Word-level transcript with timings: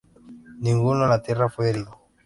Ninguno 0.57 1.03
en 1.03 1.09
la 1.11 1.21
tierra 1.21 1.47
fue 1.47 1.69
herido. 1.69 1.99